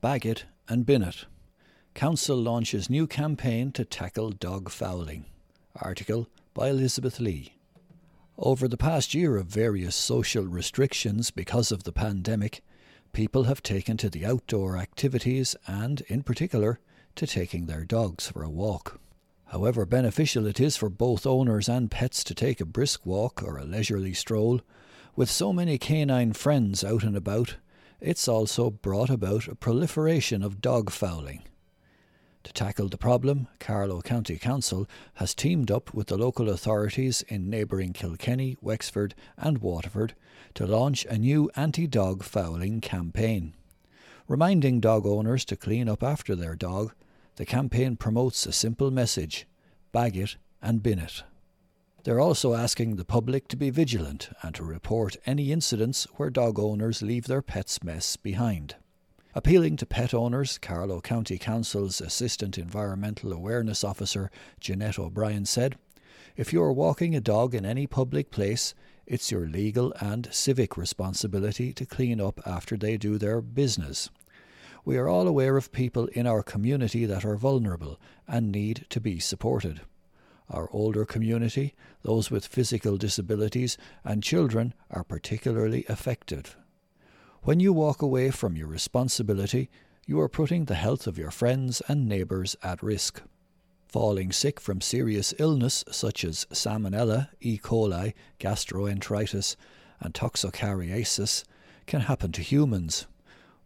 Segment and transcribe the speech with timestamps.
[0.00, 1.24] Bag it and bin it.
[1.94, 5.24] Council launches new campaign to tackle dog fouling.
[5.74, 7.54] Article by Elizabeth Lee.
[8.38, 12.62] Over the past year of various social restrictions because of the pandemic,
[13.12, 16.78] people have taken to the outdoor activities and, in particular,
[17.14, 19.00] to taking their dogs for a walk.
[19.46, 23.56] However beneficial it is for both owners and pets to take a brisk walk or
[23.56, 24.60] a leisurely stroll,
[25.14, 27.56] with so many canine friends out and about,
[28.00, 31.42] it's also brought about a proliferation of dog fouling.
[32.44, 37.50] To tackle the problem, Carlow County Council has teamed up with the local authorities in
[37.50, 40.14] neighbouring Kilkenny, Wexford, and Waterford
[40.54, 43.54] to launch a new anti dog fouling campaign.
[44.28, 46.92] Reminding dog owners to clean up after their dog,
[47.34, 49.46] the campaign promotes a simple message
[49.90, 51.22] bag it and bin it.
[52.06, 56.56] They're also asking the public to be vigilant and to report any incidents where dog
[56.56, 58.76] owners leave their pets' mess behind.
[59.34, 64.30] Appealing to pet owners, Carlow County Council's Assistant Environmental Awareness Officer
[64.60, 65.78] Jeanette O'Brien said,
[66.36, 68.72] If you are walking a dog in any public place,
[69.04, 74.10] it's your legal and civic responsibility to clean up after they do their business.
[74.84, 79.00] We are all aware of people in our community that are vulnerable and need to
[79.00, 79.80] be supported.
[80.48, 86.50] Our older community, those with physical disabilities, and children are particularly affected.
[87.42, 89.70] When you walk away from your responsibility,
[90.06, 93.22] you are putting the health of your friends and neighbours at risk.
[93.88, 97.58] Falling sick from serious illness such as salmonella, E.
[97.58, 99.56] coli, gastroenteritis,
[100.00, 101.44] and toxocariasis
[101.86, 103.06] can happen to humans.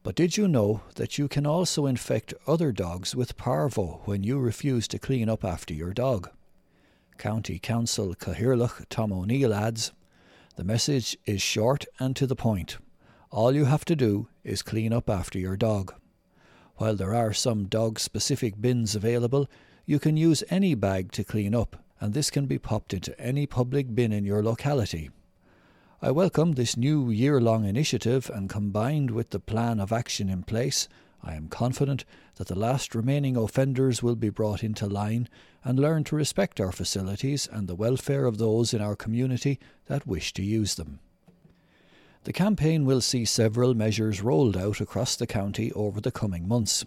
[0.03, 4.39] But did you know that you can also infect other dogs with parvo when you
[4.39, 6.31] refuse to clean up after your dog?
[7.21, 9.93] County Council Cathaoirleach Tom O'Neill adds,
[10.57, 12.79] The message is short and to the point.
[13.31, 15.93] All you have to do is clean up after your dog.
[16.77, 19.51] While there are some dog specific bins available,
[19.85, 23.47] you can use any bag to clean up, and this can be popped into any
[23.47, 25.11] public bin in your locality.
[26.01, 30.43] I welcome this new year long initiative, and combined with the plan of action in
[30.43, 30.89] place,
[31.23, 32.05] I am confident
[32.37, 35.29] that the last remaining offenders will be brought into line
[35.63, 40.07] and learn to respect our facilities and the welfare of those in our community that
[40.07, 41.01] wish to use them.
[42.25, 46.85] The campaign will see several measures rolled out across the county over the coming months,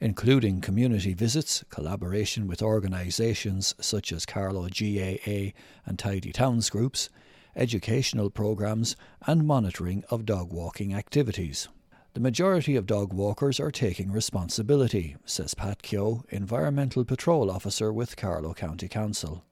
[0.00, 5.52] including community visits, collaboration with organisations such as Carlow GAA
[5.86, 7.08] and Tidy Towns groups,
[7.54, 11.68] educational programmes, and monitoring of dog walking activities.
[12.14, 18.18] The majority of dog walkers are taking responsibility, says Pat Keogh, Environmental Patrol Officer with
[18.18, 19.44] Carlow County Council.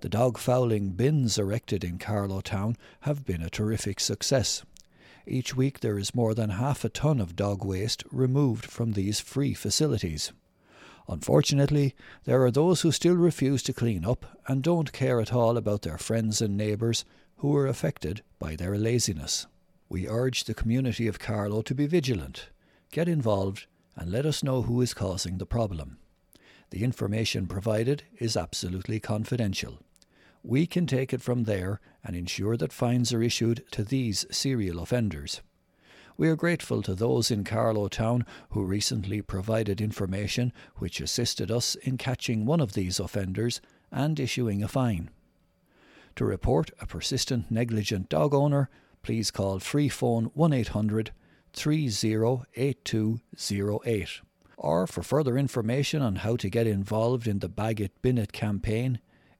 [0.00, 4.62] The dog fouling bins erected in Carlow Town have been a terrific success.
[5.26, 9.20] Each week there is more than half a ton of dog waste removed from these
[9.20, 10.32] free facilities.
[11.06, 15.58] Unfortunately, there are those who still refuse to clean up and don't care at all
[15.58, 17.04] about their friends and neighbours
[17.38, 19.46] who are affected by their laziness.
[19.88, 22.48] We urge the community of Carlow to be vigilant,
[22.90, 25.98] get involved, and let us know who is causing the problem.
[26.70, 29.80] The information provided is absolutely confidential
[30.44, 34.78] we can take it from there and ensure that fines are issued to these serial
[34.78, 35.40] offenders.
[36.18, 41.74] We are grateful to those in Carlow Town who recently provided information which assisted us
[41.76, 45.10] in catching one of these offenders and issuing a fine.
[46.16, 48.68] To report a persistent negligent dog owner,
[49.04, 51.12] please call free phone 1800
[51.52, 54.20] 308208.
[54.56, 58.32] Or for further information on how to get involved in the Bag It Bin It
[58.32, 58.98] campaign,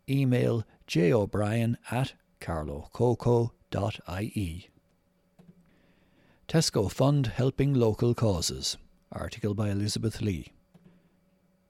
[0.09, 4.71] email jobrien at carlowcoco.ie.
[6.47, 8.77] Tesco Fund Helping Local Causes.
[9.11, 10.53] Article by Elizabeth Lee.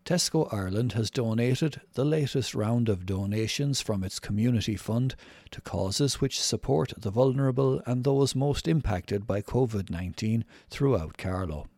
[0.05, 5.15] Tesco Ireland has donated the latest round of donations from its community fund
[5.51, 11.69] to causes which support the vulnerable and those most impacted by COVID 19 throughout Carlow.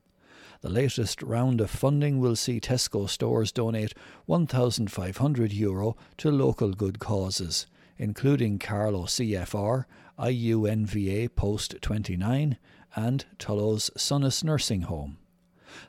[0.61, 3.95] The latest round of funding will see Tesco stores donate
[4.29, 9.85] €1,500 Euro to local good causes, including Carlow CFR,
[10.19, 12.59] IUNVA Post 29,
[12.97, 15.19] and Tullow's Sunnis Nursing Home.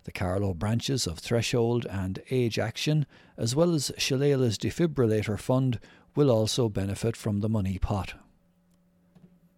[0.04, 3.06] The Carlow branches of Threshold and Age Action,
[3.38, 5.80] as well as Shillelagh's Defibrillator Fund,
[6.16, 8.14] will also benefit from the money pot.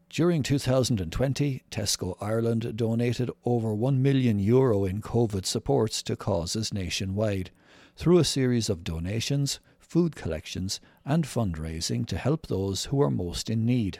[0.09, 7.51] During 2020, Tesco Ireland donated over 1 million euro in COVID supports to causes nationwide
[7.95, 13.49] through a series of donations, food collections, and fundraising to help those who are most
[13.51, 13.99] in need.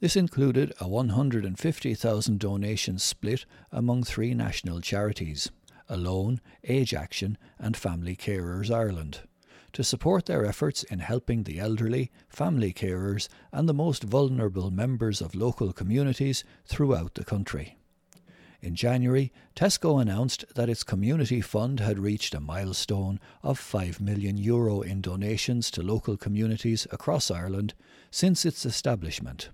[0.00, 5.50] This included a 150,000 donation split among three national charities
[5.88, 9.20] Alone, Age Action, and Family Carers Ireland
[9.74, 15.20] to support their efforts in helping the elderly, family carers, and the most vulnerable members
[15.20, 17.76] of local communities throughout the country.
[18.62, 24.38] In January, Tesco announced that its community fund had reached a milestone of 5 million
[24.38, 27.74] euro in donations to local communities across Ireland
[28.10, 29.50] since its establishment.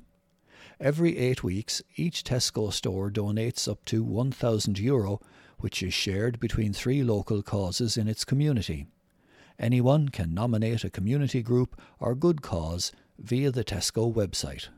[0.79, 5.21] Every eight weeks, each Tesco store donates up to 1,000 euro,
[5.61, 8.87] which is shared between three local causes in its community.
[9.59, 14.69] Anyone can nominate a community group or good cause via the Tesco website.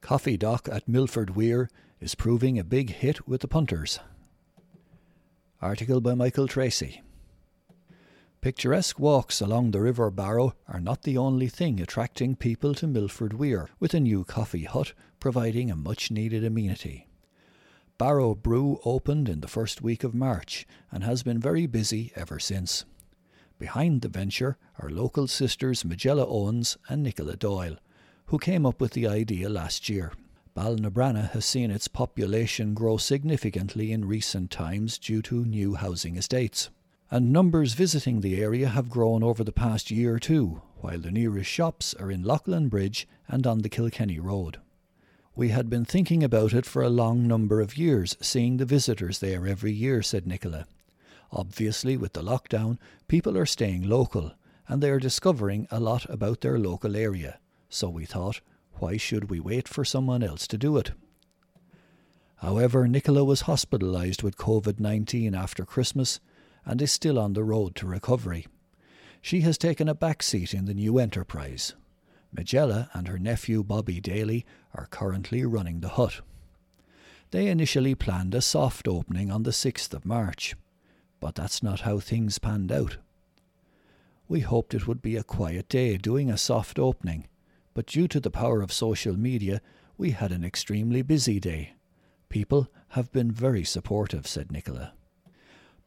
[0.00, 1.68] Coffee Dock at Milford Weir
[2.00, 4.00] is proving a big hit with the punters.
[5.60, 7.02] Article by Michael Tracy.
[8.40, 13.34] Picturesque walks along the River Barrow are not the only thing attracting people to Milford
[13.34, 17.06] Weir, with a new coffee hut providing a much needed amenity.
[18.00, 22.38] Barrow Brew opened in the first week of March and has been very busy ever
[22.38, 22.86] since.
[23.58, 27.76] Behind the venture are local sisters Magella Owens and Nicola Doyle,
[28.28, 30.14] who came up with the idea last year.
[30.56, 36.70] Ballinabrana has seen its population grow significantly in recent times due to new housing estates,
[37.10, 41.50] and numbers visiting the area have grown over the past year too, while the nearest
[41.50, 44.56] shops are in Leighlinbridge and on the Kilkenny Road.
[45.40, 49.20] We had been thinking about it for a long number of years, seeing the visitors
[49.20, 50.66] there every year, said Nicola.
[51.32, 52.76] Obviously, with the lockdown,
[53.08, 54.32] people are staying local,
[54.68, 57.38] and they are discovering a lot about their local area.
[57.70, 58.42] So we thought,
[58.80, 60.90] why should we wait for someone else to do it?
[62.42, 66.20] However, Nicola was hospitalised with COVID 19 after Christmas
[66.66, 68.46] and is still on the road to recovery.
[69.22, 71.72] She has taken a back seat in the new enterprise.
[72.34, 74.44] Magella and her nephew Bobby Daly
[74.74, 76.20] are currently running the hut.
[77.30, 80.54] They initially planned a soft opening on the 6th of March,
[81.20, 82.96] but that's not how things panned out.
[84.28, 87.26] We hoped it would be a quiet day doing a soft opening,
[87.74, 89.60] but due to the power of social media,
[89.96, 91.74] we had an extremely busy day.
[92.28, 94.92] People have been very supportive, said Nicola.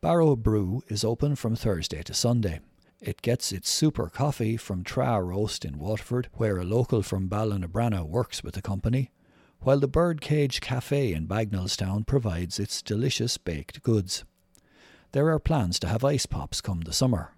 [0.01, 2.59] Barrow Brew is open from Thursday to Sunday.
[3.05, 8.07] It gets its super coffee from Tra Roast in Waterford, where a local from Ballinabrana
[8.07, 9.11] works with the company,
[9.59, 14.23] while the Birdcage Cafe in Bagnallstown provides its delicious baked goods.
[15.11, 17.35] There are plans to have ice pops come the summer.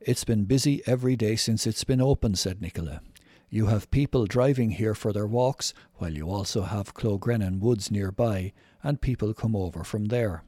[0.00, 3.02] It's been busy every day since it's been open, said Nicola.
[3.50, 8.54] You have people driving here for their walks, while you also have Clogrennan Woods nearby,
[8.82, 10.44] and people come over from there.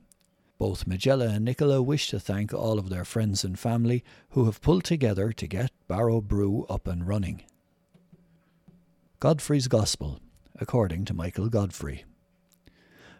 [0.60, 4.60] Both Magella and Nicola wish to thank all of their friends and family who have
[4.60, 7.44] pulled together to get Barrow Brew up and running.
[9.20, 10.20] Godfrey's Gospel,
[10.60, 12.04] according to Michael Godfrey.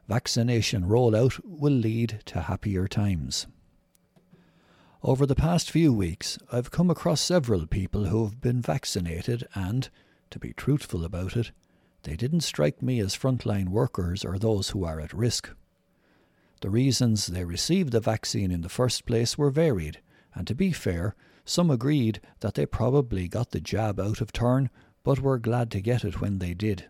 [0.07, 3.47] Vaccination rollout will lead to happier times.
[5.03, 9.89] Over the past few weeks, I've come across several people who have been vaccinated, and,
[10.29, 11.53] to be truthful about it,
[12.03, 15.55] they didn't strike me as frontline workers or those who are at risk.
[16.61, 20.01] The reasons they received the vaccine in the first place were varied,
[20.35, 21.15] and to be fair,
[21.45, 24.69] some agreed that they probably got the jab out of turn,
[25.03, 26.87] but were glad to get it when they did.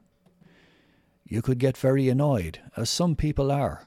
[1.25, 3.87] You could get very annoyed, as some people are,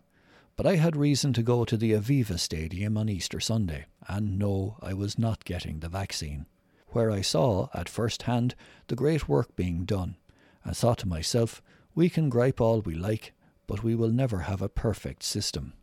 [0.55, 4.77] but I had reason to go to the Aviva Stadium on Easter Sunday, and no,
[4.81, 6.45] I was not getting the vaccine,
[6.89, 8.55] where I saw at first hand
[8.87, 10.15] the great work being done,
[10.63, 11.61] and thought to myself,
[11.93, 13.33] we can gripe all we like,
[13.73, 15.73] but we will never have a perfect system.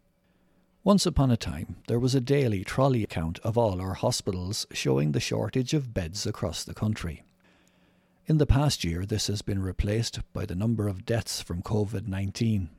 [0.84, 5.10] Once upon a time, there was a daily trolley account of all our hospitals showing
[5.10, 7.24] the shortage of beds across the country.
[8.26, 12.06] In the past year, this has been replaced by the number of deaths from COVID
[12.06, 12.70] 19.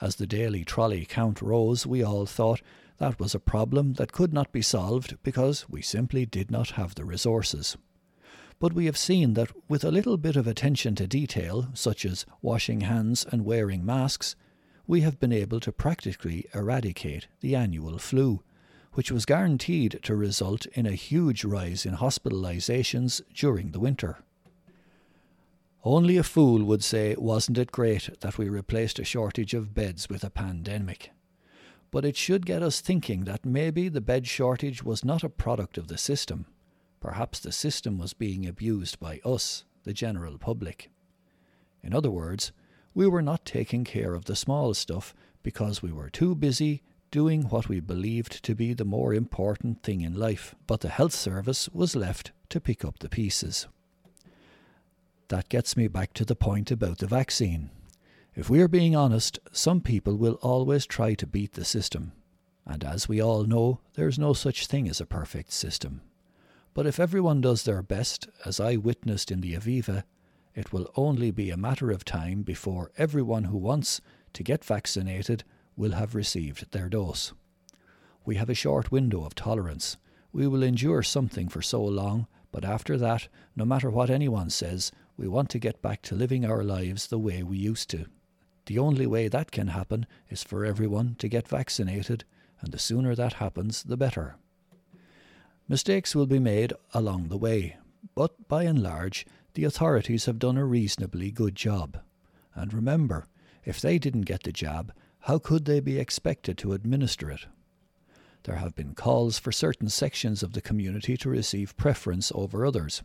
[0.00, 2.62] As the daily trolley count rose, we all thought
[2.98, 6.94] that was a problem that could not be solved because we simply did not have
[6.94, 7.76] the resources
[8.60, 12.26] but we have seen that with a little bit of attention to detail, such as
[12.42, 14.34] washing hands and wearing masks,
[14.86, 18.42] we have been able to practically eradicate the annual flu,
[18.94, 24.18] which was guaranteed to result in a huge rise in hospitalizations during the winter.
[25.84, 30.08] Only a fool would say, wasn't it great that we replaced a shortage of beds
[30.08, 31.12] with a pandemic?
[31.90, 35.78] But it should get us thinking that maybe the bed shortage was not a product
[35.78, 36.46] of the system,
[37.00, 40.90] Perhaps the system was being abused by us, the general public.
[41.82, 42.52] In other words,
[42.94, 47.42] we were not taking care of the small stuff because we were too busy doing
[47.44, 51.68] what we believed to be the more important thing in life, but the health service
[51.70, 53.66] was left to pick up the pieces.
[55.28, 57.70] That gets me back to the point about the vaccine.
[58.34, 62.12] If we are being honest, some people will always try to beat the system.
[62.66, 66.02] And as we all know, there's no such thing as a perfect system.
[66.78, 70.04] But if everyone does their best, as I witnessed in the Aviva,
[70.54, 74.00] it will only be a matter of time before everyone who wants
[74.34, 75.42] to get vaccinated
[75.76, 77.32] will have received their dose.
[78.24, 79.96] We have a short window of tolerance.
[80.32, 84.92] We will endure something for so long, but after that, no matter what anyone says,
[85.16, 88.06] we want to get back to living our lives the way we used to.
[88.66, 92.22] The only way that can happen is for everyone to get vaccinated,
[92.60, 94.36] and the sooner that happens, the better.
[95.68, 97.76] Mistakes will be made along the way,
[98.14, 102.00] but by and large, the authorities have done a reasonably good job.
[102.54, 103.26] And remember,
[103.66, 107.44] if they didn't get the jab, how could they be expected to administer it?
[108.44, 113.02] There have been calls for certain sections of the community to receive preference over others.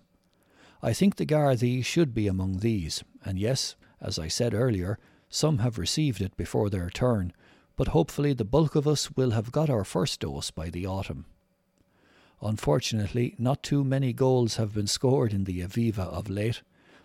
[0.82, 5.58] I think the Gardaí should be among these, and yes, as I said earlier, some
[5.58, 7.34] have received it before their turn,
[7.75, 11.25] but hopefully the bulk of us will have got our first dose by the autumn.
[12.45, 16.62] Unfortunately, not too many goals have been scored in the Aviva of late,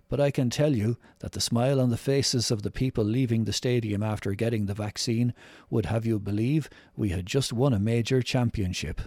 [0.09, 3.45] but I can tell you that the smile on the faces of the people leaving
[3.45, 5.33] the stadium after getting the vaccine
[5.71, 9.01] would have you believe we had just won a major championship.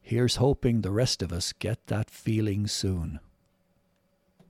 [0.00, 3.20] Here's hoping the rest of us get that feeling soon.